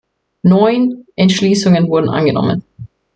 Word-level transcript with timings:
Neun 0.43 1.05
Entschließungen 1.15 1.87
wurden 1.87 2.09
angenommen. 2.09 2.63